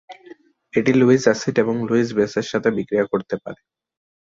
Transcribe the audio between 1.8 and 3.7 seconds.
Luis বেসের সাথে বিক্রিয়া করতে পারে।